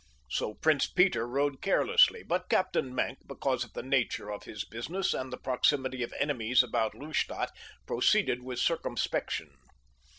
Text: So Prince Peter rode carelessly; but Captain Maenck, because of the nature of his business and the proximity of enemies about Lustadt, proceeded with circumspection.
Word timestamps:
So 0.31 0.55
Prince 0.55 0.87
Peter 0.87 1.27
rode 1.27 1.61
carelessly; 1.61 2.23
but 2.23 2.49
Captain 2.49 2.91
Maenck, 2.95 3.19
because 3.27 3.63
of 3.63 3.73
the 3.73 3.83
nature 3.83 4.31
of 4.31 4.45
his 4.45 4.65
business 4.65 5.13
and 5.13 5.31
the 5.31 5.37
proximity 5.37 6.01
of 6.01 6.11
enemies 6.19 6.63
about 6.63 6.95
Lustadt, 6.95 7.51
proceeded 7.85 8.41
with 8.41 8.57
circumspection. 8.57 9.51